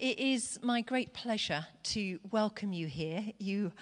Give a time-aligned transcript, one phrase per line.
[0.00, 3.26] It is my great pleasure to welcome you here.
[3.38, 3.72] You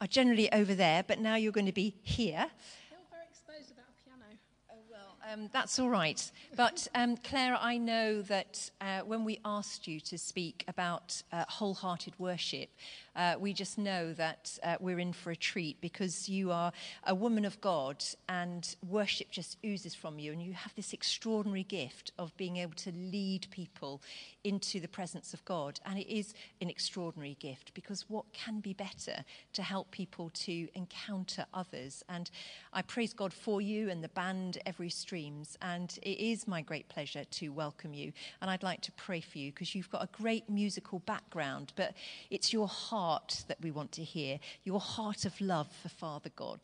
[0.00, 2.46] are generally over there, but now you're going to be here.
[2.90, 4.38] Feel very exposed about a piano.
[4.72, 6.30] Oh, well, um, that's all right.
[6.56, 11.44] But um, Claire, I know that uh, when we asked you to speak about uh,
[11.48, 12.70] wholehearted worship,
[13.14, 16.72] uh, we just know that uh, we're in for a treat because you are
[17.06, 20.32] a woman of God and worship just oozes from you.
[20.32, 24.00] And you have this extraordinary gift of being able to lead people
[24.44, 25.78] into the presence of God.
[25.84, 30.68] And it is an extraordinary gift because what can be better to help people to
[30.74, 32.02] encounter others?
[32.08, 32.30] And
[32.72, 35.58] I praise God for you and the band Every Streams.
[35.60, 38.12] And it is my great pleasure to welcome you.
[38.40, 41.94] And I'd like to pray for you because you've got a great musical background, but
[42.30, 46.30] it's your heart heart that we want to hear, your heart of love for Father
[46.36, 46.60] God.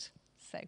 [0.52, 0.60] So,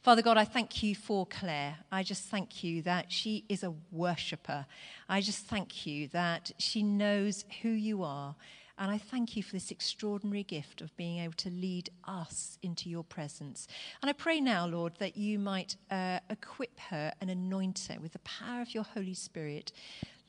[0.00, 1.74] Father God, I thank you for Claire.
[1.90, 4.64] I just thank you that she is a worshipper.
[5.08, 8.36] I just thank you that she knows who you are.
[8.78, 12.88] And I thank you for this extraordinary gift of being able to lead us into
[12.88, 13.66] your presence.
[14.00, 18.12] And I pray now, Lord, that you might uh, equip her and anoint her with
[18.12, 19.72] the power of your Holy Spirit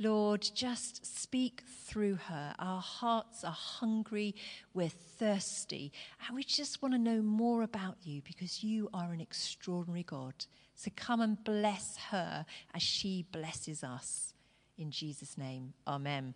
[0.01, 2.55] Lord, just speak through her.
[2.57, 4.33] Our hearts are hungry,
[4.73, 5.91] we're thirsty,
[6.25, 10.45] and we just want to know more about you because you are an extraordinary God.
[10.73, 14.33] So come and bless her as she blesses us.
[14.77, 16.33] In Jesus' name, amen.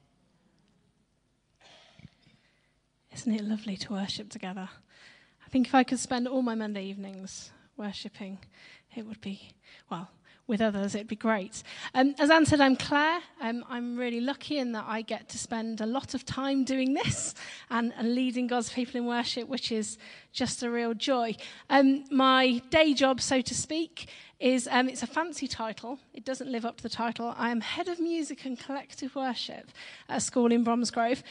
[3.14, 4.68] Isn't it lovely to worship together?
[5.46, 8.40] I think if I could spend all my Monday evenings worshipping,
[8.96, 9.52] it would be,
[9.90, 10.10] well,
[10.48, 11.64] with others, it'd be great.
[11.94, 13.20] Um, as Anne said, I'm Claire.
[13.40, 16.94] Um, I'm really lucky in that I get to spend a lot of time doing
[16.96, 17.34] this
[17.70, 19.98] and, and leading God's people in worship, which is
[20.34, 21.36] just a real joy.
[21.70, 26.00] Um, my day job, so to speak, is um, it's a fancy title.
[26.14, 27.34] It doesn't live up to the title.
[27.38, 29.70] I am head of music and collective worship
[30.10, 31.24] at a school in Bromsgrove.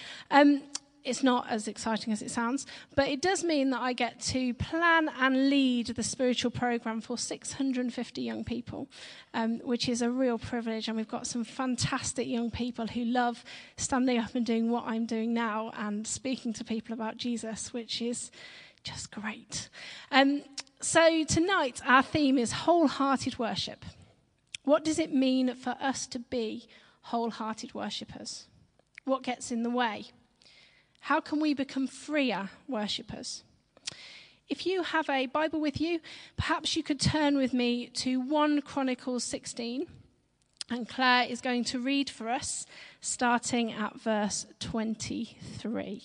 [1.05, 4.55] It's not as exciting as it sounds, but it does mean that I get to
[4.55, 8.89] plan and lead the spiritual program for 650 young people,
[9.35, 10.87] um, which is a real privilege.
[10.89, 13.45] And we've got some fantastic young people who love
[13.77, 18.01] standing up and doing what I'm doing now and speaking to people about Jesus, which
[18.01, 18.31] is
[18.85, 19.69] just great.
[20.11, 20.43] Um,
[20.81, 23.85] so tonight, our theme is wholehearted worship.
[24.65, 26.69] What does it mean for us to be
[27.03, 28.47] wholehearted worshippers?
[29.05, 30.07] What gets in the way?
[31.07, 33.43] How can we become freer worshippers?
[34.49, 35.99] If you have a Bible with you,
[36.37, 39.89] perhaps you could turn with me to 1 Chronicles 16.
[40.71, 42.67] And Claire is going to read for us,
[43.01, 46.03] starting at verse 23.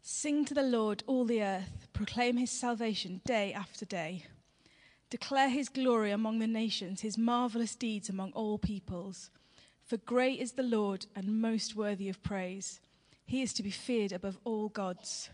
[0.00, 4.24] Sing to the Lord, all the earth, proclaim his salvation day after day.
[5.10, 9.30] Declare his glory among the nations, his marvelous deeds among all peoples.
[9.84, 12.80] For great is the Lord and most worthy of praise.
[13.26, 15.28] He is to be feared above all gods.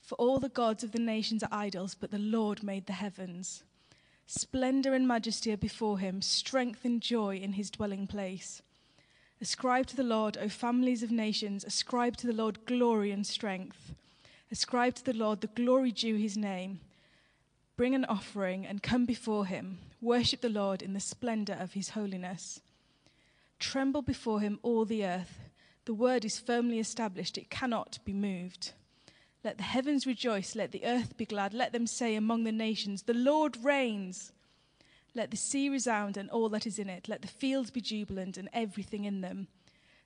[0.00, 3.64] For all the gods of the nations are idols, but the Lord made the heavens.
[4.26, 8.62] Splendor and majesty are before him, strength and joy in his dwelling place.
[9.40, 13.94] Ascribe to the Lord, O families of nations, ascribe to the Lord glory and strength.
[14.52, 16.80] Ascribe to the Lord the glory due his name.
[17.76, 19.78] Bring an offering and come before him.
[20.00, 22.60] Worship the Lord in the splendor of his holiness.
[23.58, 25.40] Tremble before him, all the earth.
[25.84, 28.72] The word is firmly established, it cannot be moved.
[29.42, 33.02] Let the heavens rejoice, let the earth be glad, let them say among the nations,
[33.02, 34.32] The Lord reigns.
[35.14, 38.36] Let the sea resound and all that is in it, let the fields be jubilant
[38.36, 39.48] and everything in them.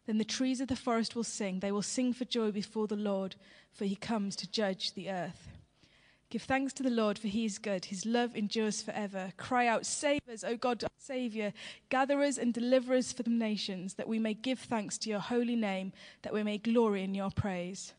[0.07, 2.97] Then the trees of the forest will sing, they will sing for joy before the
[2.97, 3.37] Lord,
[3.71, 5.58] for he comes to judge the earth.
[6.31, 7.87] Give thanks to the Lord, for he is good.
[7.87, 9.33] His love endures forever.
[9.39, 11.55] Cry out, Save us, O God, our Saviour.
[11.89, 15.21] Gather us and deliver us for the nations, that we may give thanks to your
[15.21, 17.95] holy name, that we may glory in your praise.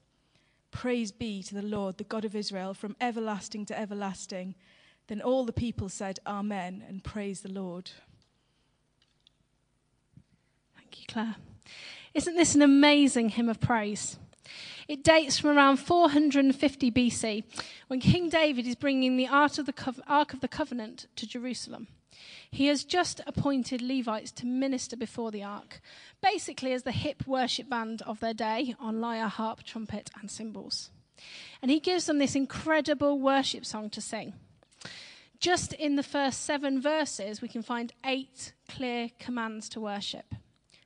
[0.70, 4.54] Praise be to the Lord, the God of Israel, from everlasting to everlasting.
[5.08, 7.90] Then all the people said, Amen, and praise the Lord.
[10.78, 11.36] Thank you, Claire.
[12.14, 14.18] Isn't this an amazing hymn of praise?
[14.90, 17.44] It dates from around 450 BC,
[17.90, 21.28] when King David is bringing the Ark of the, Co- Ark of the Covenant to
[21.28, 21.88] Jerusalem.
[22.50, 25.80] He has just appointed Levites to minister before the ark,
[26.24, 30.90] basically as the hip worship band of their day on lyre, harp, trumpet, and cymbals.
[31.62, 34.34] And he gives them this incredible worship song to sing.
[35.40, 40.34] Just in the first seven verses, we can find eight clear commands to worship.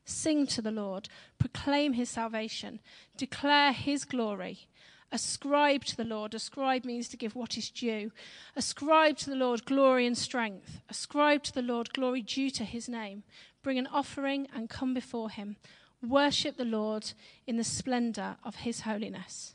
[0.05, 1.09] Sing to the Lord,
[1.39, 2.79] proclaim his salvation,
[3.17, 4.67] declare his glory,
[5.13, 6.33] Ascribe to the Lord.
[6.33, 8.11] Ascribe means to give what is due.
[8.55, 10.81] Ascribe to the Lord glory and strength.
[10.89, 13.21] Ascribe to the Lord glory due to his name.
[13.61, 15.57] Bring an offering and come before him.
[16.01, 17.13] Worship the Lord
[17.45, 19.53] in the splendor of his holiness.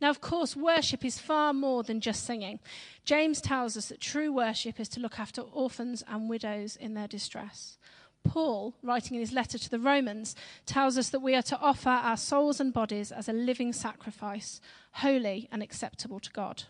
[0.00, 2.58] Now, of course, worship is far more than just singing.
[3.04, 7.08] James tells us that true worship is to look after orphans and widows in their
[7.08, 7.78] distress.
[8.24, 10.34] Paul, writing in his letter to the Romans,
[10.66, 14.60] tells us that we are to offer our souls and bodies as a living sacrifice,
[14.92, 16.64] holy and acceptable to God.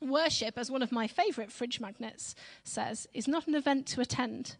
[0.00, 4.56] Worship, as one of my favourite fridge magnets says, is not an event to attend,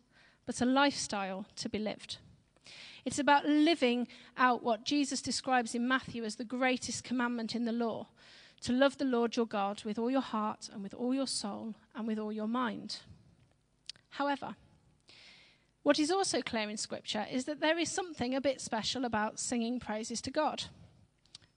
[0.47, 2.19] but a lifestyle to be lived.
[3.05, 7.73] It's about living out what Jesus describes in Matthew as the greatest commandment in the
[7.73, 8.09] law
[8.63, 11.75] to love the Lord your God with all your heart and with all your soul
[11.95, 13.01] and with all your mind.
[14.11, 14.57] However,
[15.85, 19.39] what is also clear in Scripture is that there is something a bit special about
[19.39, 20.65] singing praises to God.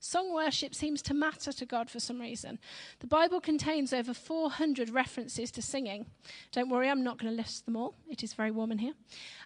[0.00, 2.58] Song worship seems to matter to God for some reason.
[3.00, 6.06] The Bible contains over 400 references to singing.
[6.52, 7.94] Don't worry, I'm not going to list them all.
[8.08, 8.92] It is very warm in here.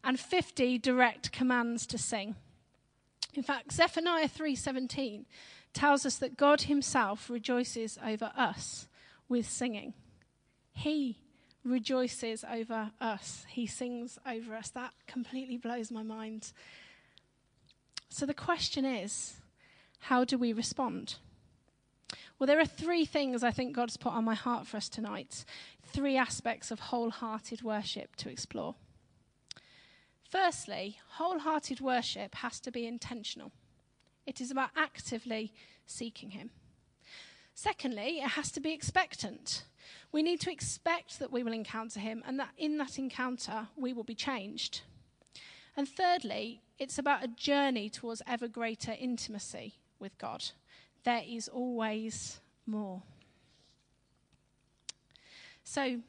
[0.05, 2.35] And 50 direct commands to sing.
[3.35, 5.25] In fact, Zephaniah 3:17
[5.73, 8.89] tells us that God himself rejoices over us
[9.29, 9.95] with singing.
[10.73, 11.19] He
[11.65, 13.45] rejoices over us.
[13.49, 14.71] He sings over us.
[14.71, 16.53] That completely blows my mind.
[18.09, 19.35] So the question is,
[20.01, 21.17] how do we respond?
[22.39, 25.45] Well, there are three things I think God's put on my heart for us tonight.
[25.83, 28.75] Three aspects of wholehearted worship to explore.
[30.29, 33.53] Firstly, wholehearted worship has to be intentional,
[34.27, 35.53] it is about actively
[35.87, 36.51] seeking Him.
[37.55, 39.65] Secondly, it has to be expectant.
[40.13, 43.93] We need to expect that we will encounter Him and that in that encounter we
[43.93, 44.83] will be changed.
[45.77, 50.45] And thirdly, it's about a journey towards ever greater intimacy with God.
[51.05, 53.03] There is always more.
[55.65, 56.01] So,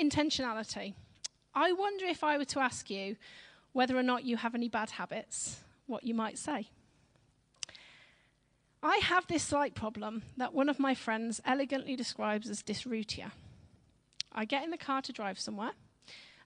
[0.00, 0.94] intentionality.
[1.54, 3.16] I wonder if I were to ask you
[3.72, 6.68] whether or not you have any bad habits, what you might say.
[8.82, 13.32] I have this slight problem that one of my friends elegantly describes as dysreutia.
[14.32, 15.72] I get in the car to drive somewhere,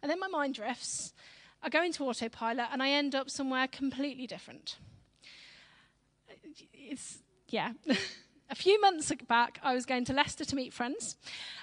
[0.02, 1.12] and then my mind drifts.
[1.62, 4.78] I go into autopilot, and I end up somewhere completely different
[6.92, 7.18] it's,
[7.48, 7.72] yeah.
[8.50, 11.16] a few months back, I was going to Leicester to meet friends,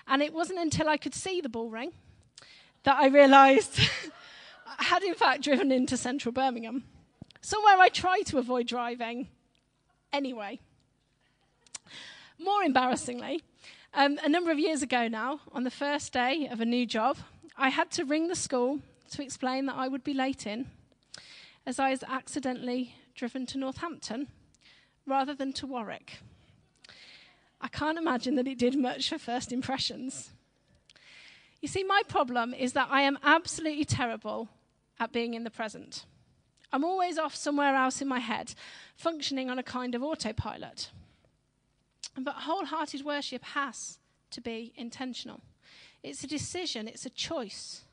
[0.08, 1.92] and it wasn't until I could see the bullring
[2.84, 3.80] that I realised
[4.80, 6.84] I had, in fact, driven into central Birmingham,
[7.42, 9.28] somewhere I try to avoid driving
[10.12, 10.60] anyway.
[12.38, 13.44] More embarrassingly,
[13.94, 17.18] um, a number of years ago now, on the first day of a new job,
[17.58, 18.80] I had to ring the school
[19.12, 20.68] to explain that I would be late in,
[21.66, 24.28] as I was accidentally driven to Northampton
[25.06, 26.20] rather than to Warwick.
[27.60, 30.32] I can't imagine that it did much for first impressions.
[31.62, 34.48] You see, my problem is that I am absolutely terrible
[35.00, 36.06] at being in the present.
[36.72, 38.54] I'm always off somewhere else in my head,
[38.96, 40.92] functioning on a kind of autopilot.
[42.18, 44.00] But wholehearted worship has
[44.32, 45.42] to be intentional.
[46.04, 47.84] It's a decision, it's a choice.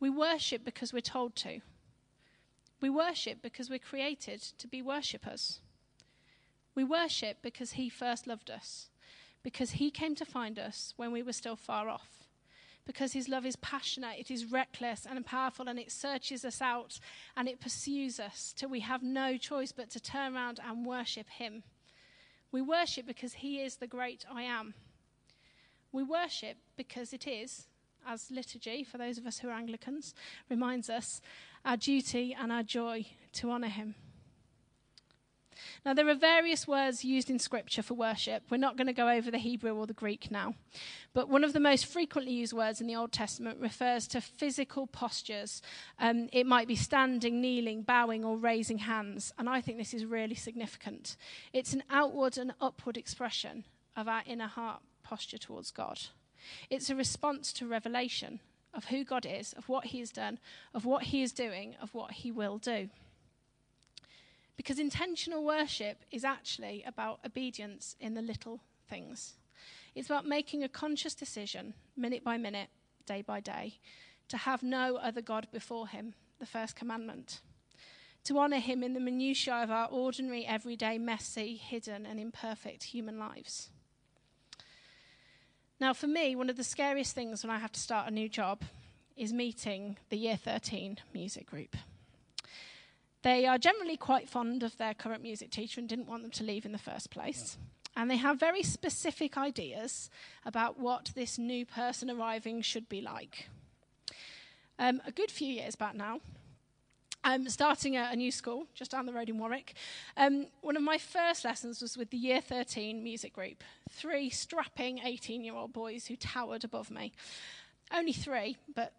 [0.00, 1.60] We worship because we're told to.
[2.80, 5.60] We worship because we're created to be worshippers.
[6.74, 8.88] We worship because He first loved us,
[9.42, 12.21] because He came to find us when we were still far off,
[12.86, 16.98] because His love is passionate, it is reckless and powerful, and it searches us out
[17.36, 21.28] and it pursues us till we have no choice but to turn around and worship
[21.28, 21.62] Him.
[22.50, 24.74] We worship because He is the great I am.
[25.92, 27.66] We worship because it is,
[28.06, 30.14] as liturgy, for those of us who are Anglicans,
[30.48, 31.20] reminds us,
[31.64, 33.94] our duty and our joy to honour Him.
[35.84, 38.44] Now, there are various words used in Scripture for worship.
[38.50, 40.54] We're not going to go over the Hebrew or the Greek now.
[41.14, 44.86] But one of the most frequently used words in the Old Testament refers to physical
[44.86, 45.62] postures.
[45.98, 49.32] Um, it might be standing, kneeling, bowing, or raising hands.
[49.38, 51.16] And I think this is really significant.
[51.52, 53.64] It's an outward and upward expression
[53.96, 56.00] of our inner heart posture towards God.
[56.70, 58.40] It's a response to revelation
[58.74, 60.38] of who God is, of what He has done,
[60.74, 62.88] of what He is doing, of what He will do.
[64.62, 69.34] Because intentional worship is actually about obedience in the little things.
[69.96, 72.68] It's about making a conscious decision, minute by minute,
[73.04, 73.80] day by day,
[74.28, 77.40] to have no other God before Him, the first commandment.
[78.22, 83.18] To honour Him in the minutiae of our ordinary, everyday, messy, hidden, and imperfect human
[83.18, 83.70] lives.
[85.80, 88.28] Now, for me, one of the scariest things when I have to start a new
[88.28, 88.62] job
[89.16, 91.74] is meeting the Year 13 music group.
[93.22, 96.44] They are generally quite fond of their current music teacher and didn't want them to
[96.44, 97.56] leave in the first place.
[97.96, 100.10] And they have very specific ideas
[100.44, 103.48] about what this new person arriving should be like.
[104.78, 106.20] Um, a good few years back now,
[107.24, 109.74] I'm starting a, a, new school just down the road in Warwick.
[110.16, 113.62] Um, one of my first lessons was with the Year 13 music group.
[113.90, 117.12] Three strapping 18 year old boys who towered above me.
[117.94, 118.92] Only three, but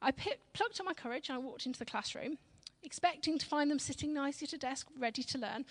[0.00, 2.38] I plucked up my courage and I walked into the classroom,
[2.82, 5.64] expecting to find them sitting nicely at a desk, ready to learn.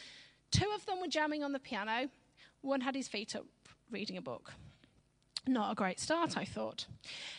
[0.52, 2.10] Two of them were jamming on the piano,
[2.62, 3.46] one had his feet up,
[3.90, 4.54] reading a book.
[5.48, 6.86] Not a great start, I thought.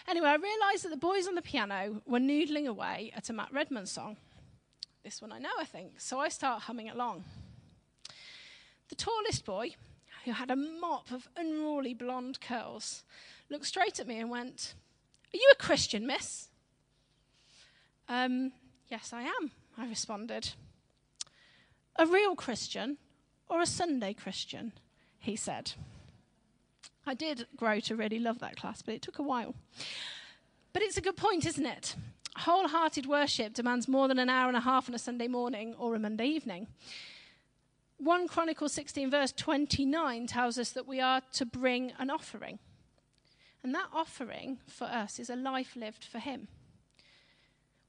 [0.08, 3.52] Anyway, I realised that the boys on the piano were noodling away at a Matt
[3.52, 4.16] Redman song.
[5.04, 6.00] This one I know, I think.
[6.00, 7.24] So I start humming along.
[8.88, 9.76] The tallest boy,
[10.24, 13.04] who had a mop of unruly blonde curls,
[13.50, 14.74] looked straight at me and went,
[15.32, 16.48] Are you a Christian, miss?
[18.08, 18.52] Um,
[18.88, 20.50] yes, I am, I responded.
[21.96, 22.98] A real Christian
[23.48, 24.72] or a Sunday Christian?
[25.18, 25.72] He said.
[27.06, 29.54] I did grow to really love that class, but it took a while.
[30.72, 31.96] But it's a good point, isn't it?
[32.38, 35.94] Wholehearted worship demands more than an hour and a half on a Sunday morning or
[35.94, 36.68] a Monday evening.
[37.98, 42.58] 1 Chronicles 16, verse 29 tells us that we are to bring an offering.
[43.62, 46.48] And that offering for us is a life lived for Him.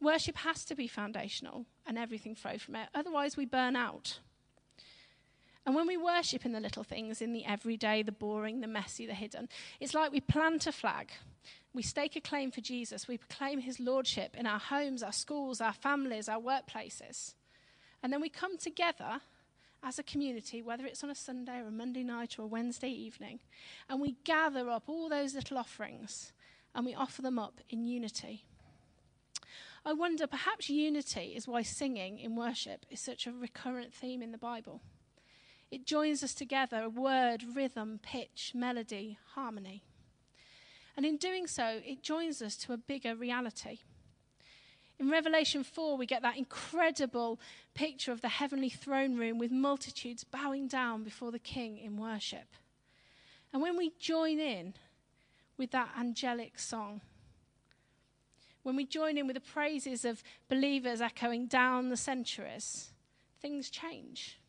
[0.02, 2.90] Worship has to be foundational and everything flow from it.
[2.94, 4.20] Otherwise, we burn out.
[5.66, 9.06] And when we worship in the little things, in the everyday, the boring, the messy,
[9.06, 9.48] the hidden,
[9.80, 11.12] it's like we plant a flag.
[11.74, 13.08] We stake a claim for Jesus.
[13.08, 17.34] We proclaim his lordship in our homes, our schools, our families, our workplaces.
[18.02, 19.22] And then we come together
[19.84, 22.90] as a community, whether it's on a Sunday or a Monday night or a Wednesday
[22.90, 23.40] evening,
[23.90, 26.32] and we gather up all those little offerings
[26.74, 28.46] and we offer them up in unity.
[29.86, 34.32] I wonder, perhaps unity is why singing in worship is such a recurrent theme in
[34.32, 34.82] the Bible.
[35.72, 39.84] It joins us together word, rhythm, pitch, melody, harmony.
[40.96, 43.80] And in doing so, it joins us to a bigger reality.
[45.00, 47.40] In Revelation 4, we get that incredible
[47.74, 52.56] picture of the heavenly throne room with multitudes bowing down before the King in worship.
[53.52, 54.76] And when we join in
[55.58, 57.02] with that angelic song,
[58.64, 62.92] when we join in with the praises of believers echoing down the centuries,
[63.42, 64.40] things change.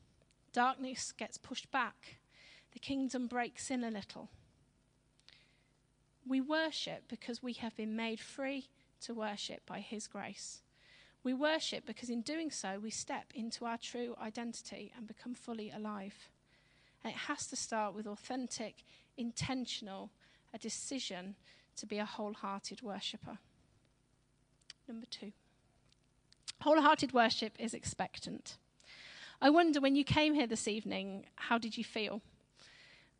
[0.53, 2.19] Darkness gets pushed back.
[2.73, 4.31] The kingdom breaks in a little.
[6.27, 8.69] We worship because we have been made free
[9.03, 10.63] to worship by His grace.
[11.25, 15.73] We worship because in doing so, we step into our true identity and become fully
[15.75, 16.31] alive.
[17.03, 18.85] And it has to start with authentic,
[19.17, 20.11] intentional,
[20.53, 21.35] a decision
[21.77, 23.39] to be a wholehearted worshipper.
[24.87, 25.33] Number two,
[26.61, 28.59] wholehearted worship is expectant.
[29.41, 32.21] I wonder when you came here this evening, how did you feel?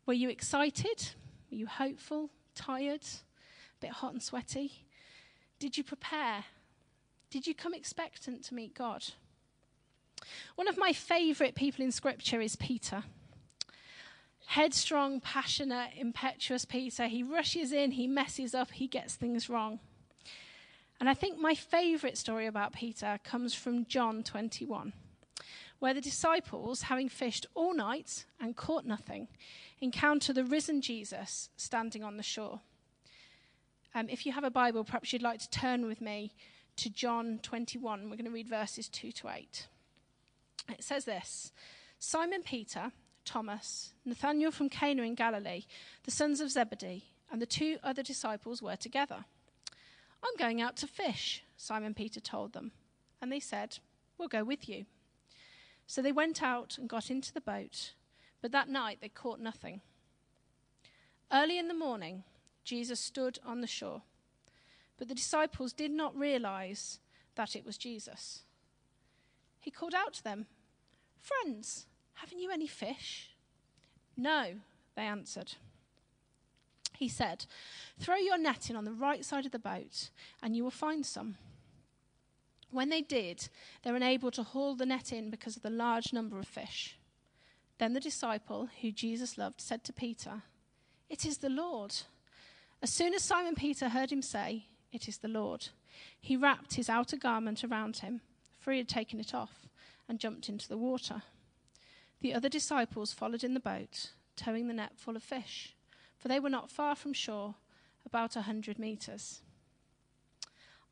[0.05, 1.09] Were you excited?
[1.49, 2.29] Were you hopeful?
[2.53, 3.03] Tired?
[3.03, 4.85] A bit hot and sweaty?
[5.57, 6.45] Did you prepare?
[7.31, 9.03] Did you come expectant to meet God?
[10.55, 13.03] One of my favourite people in Scripture is Peter.
[14.47, 17.07] Headstrong, passionate, impetuous Peter.
[17.07, 19.79] He rushes in, he messes up, he gets things wrong.
[20.99, 24.93] And I think my favourite story about Peter comes from John 21
[25.79, 29.27] where the disciples, having fished all night and caught nothing,
[29.81, 32.61] encounter the risen Jesus standing on the shore.
[33.93, 36.33] Um, if you have a Bible, perhaps you'd like to turn with me
[36.77, 38.03] to John 21.
[38.03, 39.67] We're going to read verses 2 to 8.
[40.69, 41.51] It says this
[41.99, 42.91] Simon Peter,
[43.23, 45.65] Thomas, Nathanael from Cana in Galilee,
[46.03, 49.25] the sons of Zebedee, and the two other disciples were together.
[50.25, 52.71] I'm going out to fish, Simon Peter told them.
[53.21, 53.79] And they said,
[54.17, 54.85] We'll go with you.
[55.87, 57.93] So they went out and got into the boat,
[58.41, 59.81] but that night they caught nothing.
[61.31, 62.23] Early in the morning,
[62.63, 64.01] Jesus stood on the shore,
[64.97, 66.99] but the disciples did not realize
[67.35, 68.41] that it was Jesus.
[69.59, 70.47] He called out to them,
[71.19, 73.31] Friends, haven't you any fish?
[74.17, 74.55] No,
[74.95, 75.53] they answered.
[77.05, 77.45] He said,
[77.99, 80.09] Throw your net in on the right side of the boat,
[80.41, 81.35] and you will find some.
[82.71, 83.47] When they did,
[83.83, 86.97] they were unable to haul the net in because of the large number of fish.
[87.77, 90.41] Then the disciple, who Jesus loved, said to Peter,
[91.07, 91.93] It is the Lord.
[92.81, 95.67] As soon as Simon Peter heard him say, It is the Lord,
[96.19, 98.21] he wrapped his outer garment around him,
[98.59, 99.67] for he had taken it off,
[100.09, 101.21] and jumped into the water.
[102.21, 105.75] The other disciples followed in the boat, towing the net full of fish,
[106.17, 107.55] for they were not far from shore,
[108.05, 109.41] about a hundred metres.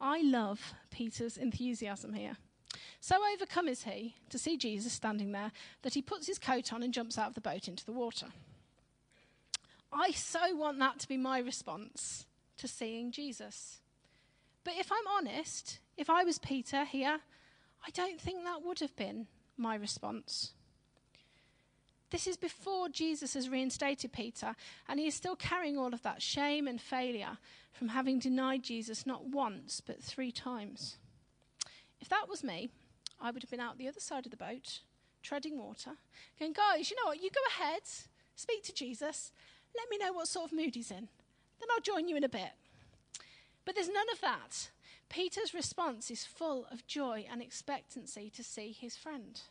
[0.02, 2.38] I love Peter's enthusiasm here.
[3.00, 5.52] So overcome is he to see Jesus standing there
[5.82, 8.28] that he puts his coat on and jumps out of the boat into the water.
[9.92, 12.26] I so want that to be my response
[12.58, 13.80] to seeing Jesus.
[14.64, 17.20] But if I'm honest, if I was Peter here,
[17.86, 19.28] I don't think that would have been
[19.58, 20.54] my response.
[22.14, 24.56] This is before Jesus has reinstated Peter,
[24.88, 27.40] and he is still carrying all of that shame and failure
[27.72, 30.98] from having denied Jesus not once, but three times.
[32.00, 32.70] If that was me,
[33.20, 34.82] I would have been out the other side of the boat,
[35.24, 35.94] treading water,
[36.40, 37.24] going, Guys, you know what?
[37.24, 37.82] You go ahead,
[38.36, 39.32] speak to Jesus,
[39.76, 41.08] let me know what sort of mood he's in.
[41.60, 42.52] Then I'll join you in a bit.
[43.66, 44.70] But there's none of that.
[45.10, 49.42] Peter's response is full of joy and expectancy to see his friend.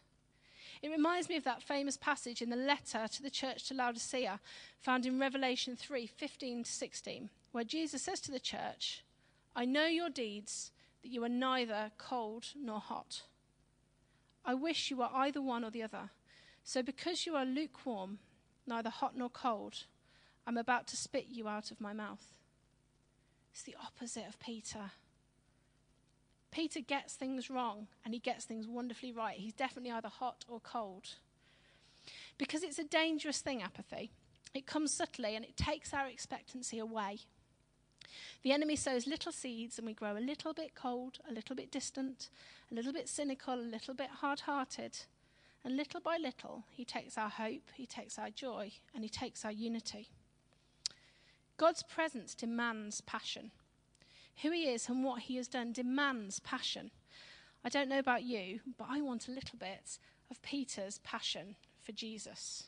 [0.83, 4.41] It reminds me of that famous passage in the letter to the church to Laodicea,
[4.81, 9.05] found in Revelation 3 15 to 16, where Jesus says to the church,
[9.55, 10.73] I know your deeds,
[11.03, 13.23] that you are neither cold nor hot.
[14.45, 16.11] I wish you were either one or the other.
[16.65, 18.19] So because you are lukewarm,
[18.67, 19.85] neither hot nor cold,
[20.47, 22.25] I'm about to spit you out of my mouth.
[23.53, 24.91] It's the opposite of Peter.
[26.52, 29.38] Peter gets things wrong and he gets things wonderfully right.
[29.38, 31.16] He's definitely either hot or cold.
[32.38, 34.12] Because it's a dangerous thing, apathy.
[34.54, 37.21] It comes subtly and it takes our expectancy away.
[38.42, 41.71] The enemy sows little seeds and we grow a little bit cold, a little bit
[41.71, 42.28] distant,
[42.71, 44.99] a little bit cynical, a little bit hard hearted.
[45.64, 49.44] And little by little, he takes our hope, he takes our joy, and he takes
[49.44, 50.09] our unity.
[51.56, 53.52] God's presence demands passion.
[54.41, 56.91] Who he is and what he has done demands passion.
[57.65, 59.99] I don't know about you, but I want a little bit
[60.31, 62.65] of Peter's passion for Jesus.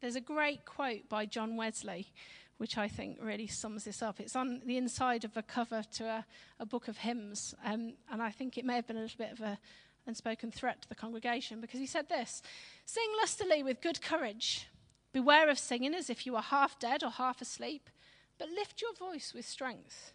[0.00, 2.08] There's a great quote by John Wesley,
[2.58, 4.18] which I think really sums this up.
[4.18, 6.26] It's on the inside of a cover to a,
[6.58, 9.32] a book of hymns, um, and I think it may have been a little bit
[9.32, 9.58] of a
[10.06, 12.42] unspoken threat to the congregation because he said this
[12.84, 14.66] Sing lustily with good courage.
[15.12, 17.90] Beware of singing as if you are half dead or half asleep
[18.38, 20.12] but lift your voice with strength.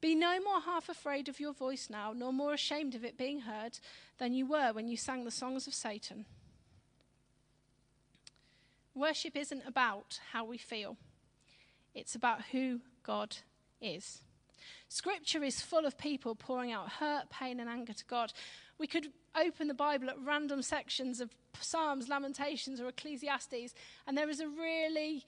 [0.00, 3.40] Be no more half afraid of your voice now, nor more ashamed of it being
[3.40, 3.78] heard
[4.18, 6.26] than you were when you sang the songs of Satan.
[8.94, 10.96] Worship isn't about how we feel,
[11.94, 13.38] it's about who God
[13.80, 14.20] is.
[14.88, 18.32] Scripture is full of people pouring out hurt, pain, and anger to God.
[18.78, 23.74] We could open the Bible at random sections of Psalms, Lamentations, or Ecclesiastes,
[24.06, 25.24] and there is a really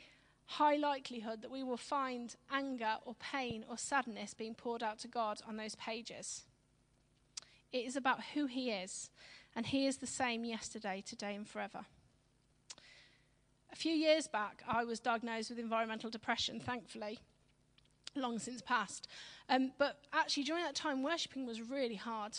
[0.47, 5.09] high likelihood that we will find anger or pain or sadness being poured out to
[5.09, 6.45] God on those pages.
[7.73, 9.11] It is about who He is,
[9.55, 11.87] and He is the same yesterday, today, and forever.
[13.73, 17.19] A few years back, I was diagnosed with environmental depression, thankfully,
[18.15, 19.09] long since past.
[19.49, 22.39] Um, but actually, during that time, worshipping was really hard.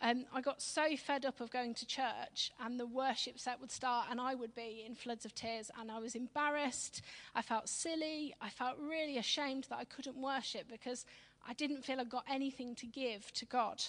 [0.00, 3.72] Um, I got so fed up of going to church, and the worship set would
[3.72, 7.02] start, and I would be in floods of tears, and I was embarrassed.
[7.34, 8.32] I felt silly.
[8.40, 11.04] I felt really ashamed that I couldn't worship because
[11.48, 13.82] I didn't feel I got anything to give to God.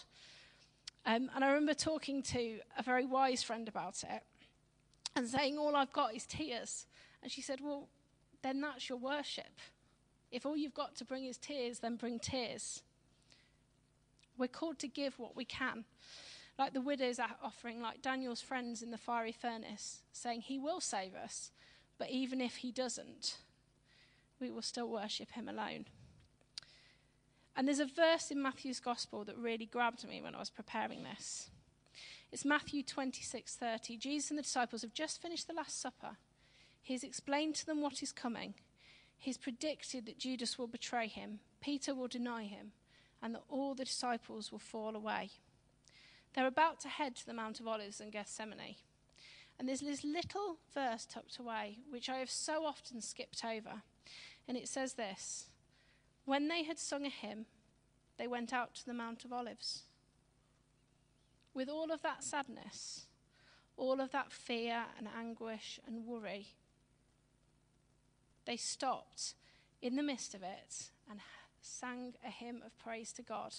[1.05, 4.23] Um, and I remember talking to a very wise friend about it
[5.15, 6.87] and saying, All I've got is tears.
[7.21, 7.87] And she said, Well,
[8.41, 9.59] then that's your worship.
[10.31, 12.83] If all you've got to bring is tears, then bring tears.
[14.39, 15.83] We're called to give what we can.
[16.57, 21.13] Like the widow's offering, like Daniel's friends in the fiery furnace, saying, He will save
[21.13, 21.51] us,
[21.97, 23.37] but even if He doesn't,
[24.39, 25.85] we will still worship Him alone.
[27.55, 31.03] And there's a verse in Matthew's Gospel that really grabbed me when I was preparing
[31.03, 31.49] this.
[32.31, 33.97] It's Matthew 26:30.
[33.97, 36.17] Jesus and the disciples have just finished the Last Supper.
[36.81, 38.53] He's explained to them what is coming.
[39.17, 42.71] He's predicted that Judas will betray him, Peter will deny him,
[43.21, 45.31] and that all the disciples will fall away.
[46.33, 48.75] They're about to head to the Mount of Olives and Gethsemane.
[49.57, 53.81] And there's this little verse tucked away, which I have so often skipped over.
[54.47, 55.47] And it says this
[56.25, 57.45] When they had sung a hymn,
[58.17, 59.83] they went out to the Mount of Olives.
[61.53, 63.07] With all of that sadness,
[63.75, 66.47] all of that fear and anguish and worry,
[68.45, 69.33] they stopped
[69.81, 71.19] in the midst of it and
[71.61, 73.53] sang a hymn of praise to God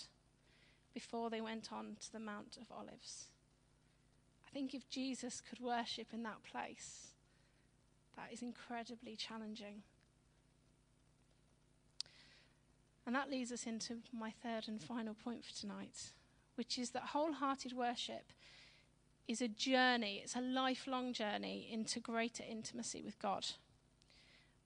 [0.93, 3.29] before they went on to the Mount of Olives.
[4.47, 7.09] I think if Jesus could worship in that place,
[8.17, 9.83] that is incredibly challenging.
[13.07, 16.13] And that leads us into my third and final point for tonight,
[16.57, 18.33] which is that wholehearted worship
[19.27, 23.47] is a journey, it's a lifelong journey into greater intimacy with God.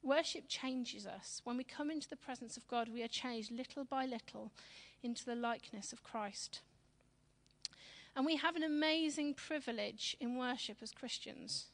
[0.05, 1.41] Worship changes us.
[1.45, 4.53] When we come into the presence of God, we are changed little by little
[5.03, 6.61] into the likeness of Christ.
[8.15, 11.69] And we have an amazing privilege in worship as Christians.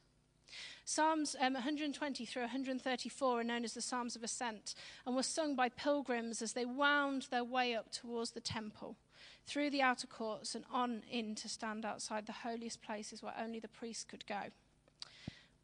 [0.85, 5.57] Psalms um, 120 through 134 are known as the Psalms of Ascent and were sung
[5.57, 8.97] by pilgrims as they wound their way up towards the temple,
[9.45, 13.59] through the outer courts, and on in to stand outside the holiest places where only
[13.59, 14.51] the priests could go.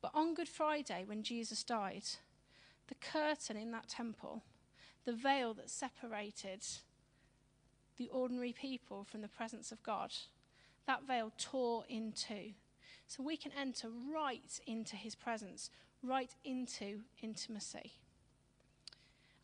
[0.03, 2.05] But on Good Friday, when Jesus died,
[2.89, 4.43] the curtain in that temple,
[5.05, 6.65] the veil that separated
[7.97, 10.13] the ordinary people from the presence of God,
[10.87, 12.53] that veil tore in two.
[13.07, 15.71] So we can enter right into his presence,
[16.03, 17.93] right into intimacy.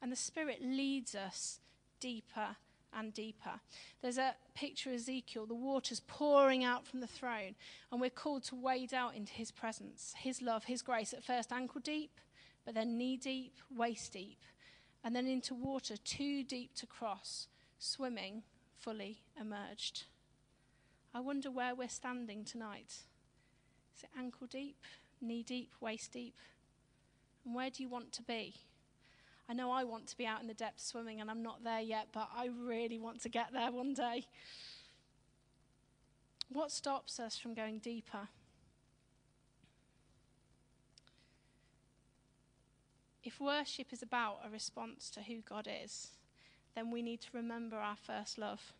[0.01, 1.61] And the Spirit leads us
[2.01, 2.57] deeper
[2.93, 3.61] and deeper.
[4.03, 7.55] There's a picture of Ezekiel, the waters pouring out from the throne,
[7.91, 11.53] and we're called to wade out into his presence, his love, his grace, at first
[11.53, 12.21] ankle deep,
[12.65, 14.39] but then knee deep, waist deep,
[15.05, 17.49] and then into water too deep to cross,
[17.79, 18.43] swimming
[18.79, 20.05] fully emerged.
[21.15, 23.05] I wonder where we're standing tonight.
[23.97, 24.77] Is it ankle deep,
[25.21, 26.35] knee deep, waist deep?
[27.45, 28.55] And where do you want to be?
[29.49, 31.81] I know I want to be out in the depths swimming, and I'm not there
[31.81, 34.27] yet, but I really want to get there one day.
[36.49, 38.29] What stops us from going deeper?
[43.25, 46.09] If worship is about a response to who God is,
[46.75, 48.73] then we need to remember our first love.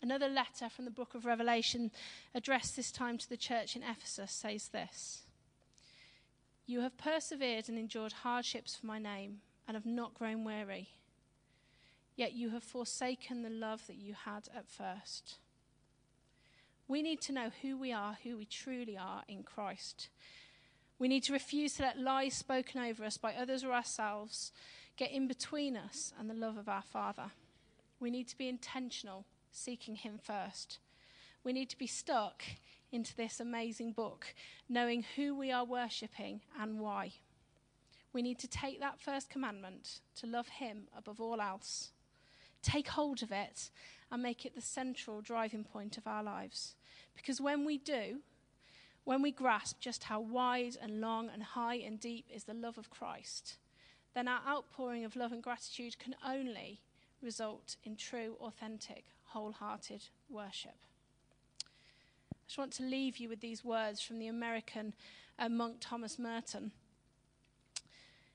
[0.00, 1.92] Another letter from the book of Revelation,
[2.34, 5.22] addressed this time to the church in Ephesus, says this
[6.66, 10.88] You have persevered and endured hardships for my name and have not grown weary.
[12.16, 15.36] Yet you have forsaken the love that you had at first.
[16.88, 20.08] We need to know who we are, who we truly are in Christ.
[21.02, 24.52] We need to refuse to let lies spoken over us by others or ourselves
[24.96, 27.32] get in between us and the love of our Father.
[27.98, 30.78] We need to be intentional seeking Him first.
[31.42, 32.44] We need to be stuck
[32.92, 34.32] into this amazing book,
[34.68, 37.14] knowing who we are worshipping and why.
[38.12, 41.90] We need to take that first commandment to love Him above all else,
[42.62, 43.70] take hold of it,
[44.12, 46.76] and make it the central driving point of our lives.
[47.16, 48.20] Because when we do,
[49.04, 52.78] when we grasp just how wide and long and high and deep is the love
[52.78, 53.56] of Christ,
[54.14, 56.80] then our outpouring of love and gratitude can only
[57.20, 60.76] result in true, authentic wholehearted worship.
[61.64, 64.94] I just want to leave you with these words from the American
[65.38, 66.72] uh, monk Thomas Merton.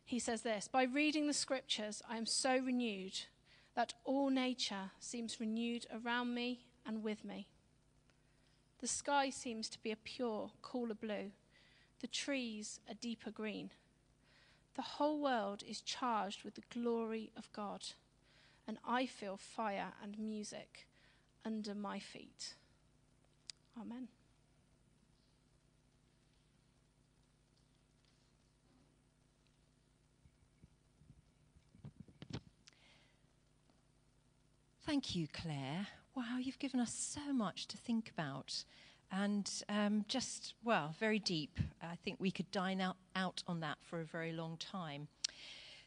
[0.03, 3.19] He says this By reading the scriptures, I am so renewed
[3.75, 7.47] that all nature seems renewed around me and with me.
[8.79, 11.31] The sky seems to be a pure, cooler blue,
[11.99, 13.71] the trees a deeper green.
[14.75, 17.83] The whole world is charged with the glory of God
[18.67, 20.87] and I feel fire and music
[21.45, 22.53] under my feet.
[23.79, 24.09] Amen.
[34.85, 35.87] Thank you, Claire.
[36.17, 38.63] Wow, you've given us so much to think about.
[39.12, 41.60] And um, just, well, very deep.
[41.80, 45.10] I think we could dine out, out on that for a very long time.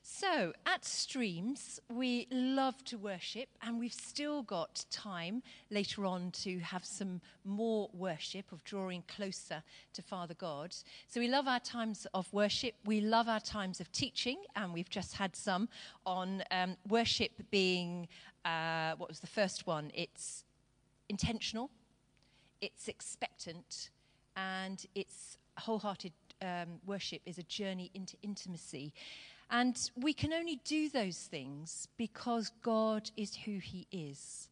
[0.03, 6.59] So, at Streams, we love to worship, and we've still got time later on to
[6.61, 9.63] have some more worship, of drawing closer
[9.93, 10.75] to Father God.
[11.07, 14.89] So, we love our times of worship, we love our times of teaching, and we've
[14.89, 15.69] just had some
[16.07, 18.09] on um, worship being
[18.45, 19.91] uh, what was the first one?
[19.95, 20.45] It's
[21.09, 21.71] intentional,
[22.61, 23.91] it's expectant,
[24.37, 28.93] and it's wholehearted um, worship is a journey into intimacy.
[29.51, 34.49] And we can only do those things because God is who He is.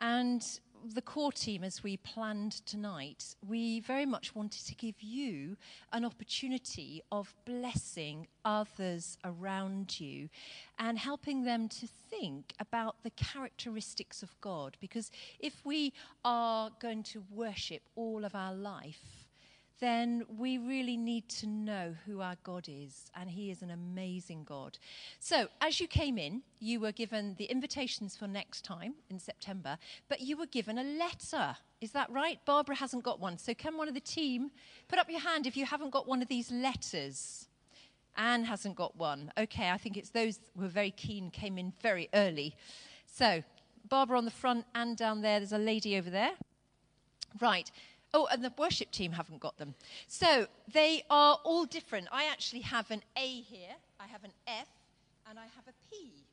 [0.00, 0.42] And
[0.84, 5.56] the core team, as we planned tonight, we very much wanted to give you
[5.92, 10.28] an opportunity of blessing others around you
[10.78, 14.76] and helping them to think about the characteristics of God.
[14.80, 15.92] Because if we
[16.24, 19.19] are going to worship all of our life,
[19.80, 24.44] then we really need to know who our God is, and He is an amazing
[24.44, 24.78] God.
[25.18, 29.78] So, as you came in, you were given the invitations for next time in September,
[30.08, 31.56] but you were given a letter.
[31.80, 32.38] Is that right?
[32.44, 33.38] Barbara hasn't got one.
[33.38, 34.50] So, can one of the team
[34.88, 37.48] put up your hand if you haven't got one of these letters?
[38.16, 39.32] Anne hasn't got one.
[39.38, 42.54] Okay, I think it's those who are very keen, came in very early.
[43.06, 43.42] So,
[43.88, 46.32] Barbara on the front and down there, there's a lady over there.
[47.40, 47.70] Right.
[48.12, 49.74] Oh, and the worship team haven't got them.
[50.06, 52.08] So they are all different.
[52.10, 54.68] I actually have an A here, I have an F,
[55.28, 56.26] and I have a P.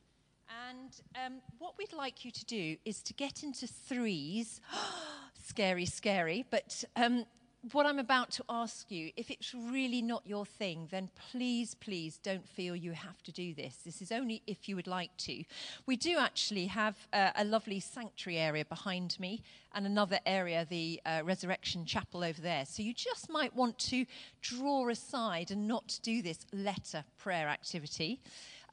[0.70, 0.92] And
[1.24, 4.62] um, what we'd like you to do is to get into threes.
[5.44, 6.46] scary, scary.
[6.50, 7.26] But um,
[7.72, 12.18] what I'm about to ask you, if it's really not your thing, then please, please
[12.18, 13.78] don't feel you have to do this.
[13.84, 15.44] This is only if you would like to.
[15.86, 19.42] We do actually have uh, a lovely sanctuary area behind me
[19.74, 22.66] and another area, the uh, Resurrection Chapel over there.
[22.66, 24.06] So you just might want to
[24.42, 28.22] draw aside and not do this letter prayer activity.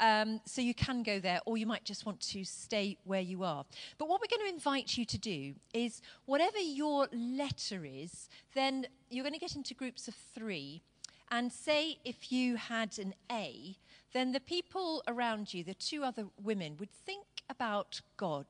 [0.00, 3.44] Um, so you can go there, or you might just want to stay where you
[3.44, 3.64] are.
[3.98, 8.86] But what we're going to invite you to do is whatever your letter is, then
[9.08, 10.82] you're going to get into groups of three.
[11.30, 13.76] And say if you had an A,
[14.12, 18.46] then the people around you, the two other women, would think about God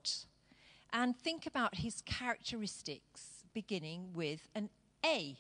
[0.92, 4.68] and think about his characteristics beginning with an
[5.04, 5.38] A.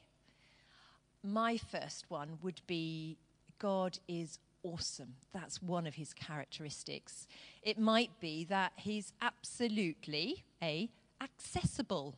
[1.22, 3.18] My first one would be
[3.58, 5.14] God is awesome.
[5.32, 7.28] That's one of his characteristics.
[7.62, 12.16] It might be that he's absolutely a accessible.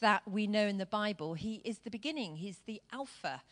[0.00, 3.42] That we know in the Bible, he is the beginning, he's the Alpha.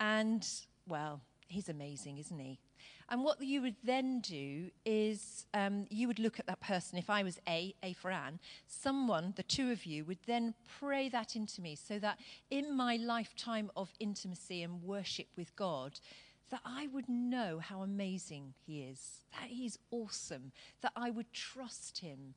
[0.00, 0.46] And,
[0.86, 2.58] well, he's amazing, isn't he?
[3.08, 6.98] And what you would then do is um, you would look at that person.
[6.98, 11.08] If I was A, A for Anne, someone, the two of you, would then pray
[11.10, 12.18] that into me so that
[12.50, 16.00] in my lifetime of intimacy and worship with God,
[16.52, 22.00] that I would know how amazing He is, that He's awesome, that I would trust
[22.00, 22.34] Him,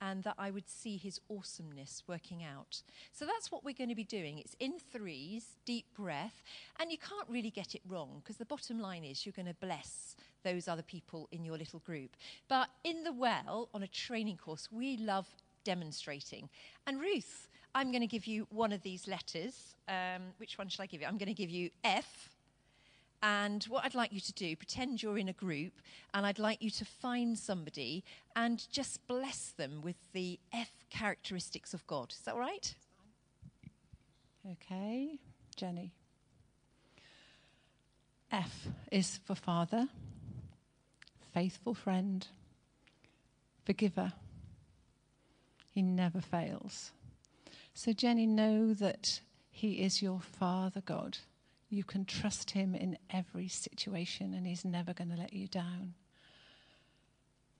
[0.00, 2.82] and that I would see His awesomeness working out.
[3.12, 4.38] So that's what we're going to be doing.
[4.38, 6.42] It's in threes, deep breath,
[6.80, 9.54] and you can't really get it wrong because the bottom line is you're going to
[9.54, 12.16] bless those other people in your little group.
[12.48, 15.28] But in the well, on a training course, we love
[15.62, 16.48] demonstrating.
[16.84, 19.76] And Ruth, I'm going to give you one of these letters.
[19.86, 21.06] Um, which one shall I give you?
[21.06, 22.30] I'm going to give you F
[23.22, 25.74] and what I'd like you to do, pretend you're in a group,
[26.14, 28.02] and I'd like you to find somebody
[28.34, 32.12] and just bless them with the F characteristics of God.
[32.12, 32.74] Is that all right?
[34.52, 35.18] Okay,
[35.54, 35.92] Jenny.
[38.32, 39.88] F is for Father,
[41.34, 42.26] faithful friend,
[43.64, 44.12] forgiver.
[45.68, 46.92] He never fails.
[47.74, 51.18] So, Jenny, know that He is your Father God
[51.70, 55.94] you can trust him in every situation and he's never going to let you down.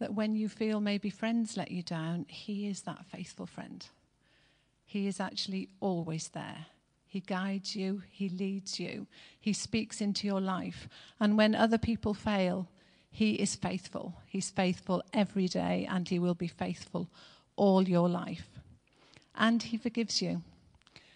[0.01, 3.87] That when you feel maybe friends let you down, he is that faithful friend.
[4.85, 6.67] He is actually always there.
[7.07, 9.07] He guides you, he leads you,
[9.41, 10.89] he speaks into your life.
[11.19, 12.69] And when other people fail,
[13.11, 14.15] he is faithful.
[14.27, 17.09] He's faithful every day and he will be faithful
[17.57, 18.49] all your life.
[19.37, 20.43] And he forgives you.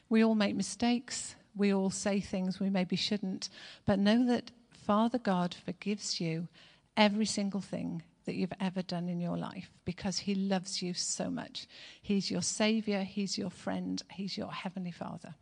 [0.08, 3.48] We all make mistakes we all say things we maybe shouldn't,
[3.86, 6.48] but know that Father God forgives you
[6.96, 11.30] every single thing that you've ever done in your life because He loves you so
[11.30, 11.66] much.
[12.00, 15.34] He's your Savior, He's your friend, He's your Heavenly Father.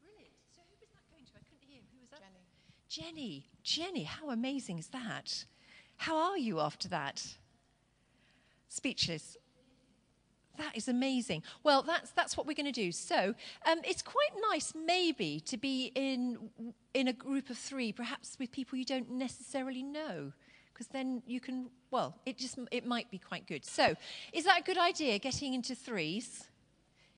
[0.00, 0.34] Brilliant.
[0.54, 1.32] So, who was that going to?
[1.36, 1.82] I couldn't hear.
[1.92, 2.20] Who was that?
[2.88, 3.12] Jenny.
[3.12, 3.48] Jenny.
[3.62, 5.44] Jenny, how amazing is that?
[5.96, 7.36] How are you after that?
[8.68, 9.36] Speechless.
[10.56, 11.42] That is amazing.
[11.62, 12.92] Well, that's that's what we're going to do.
[12.92, 13.34] So
[13.66, 16.50] um, it's quite nice, maybe, to be in
[16.94, 20.32] in a group of three, perhaps with people you don't necessarily know,
[20.72, 21.70] because then you can.
[21.90, 23.64] Well, it just it might be quite good.
[23.64, 23.94] So,
[24.32, 25.18] is that a good idea?
[25.18, 26.48] Getting into threes.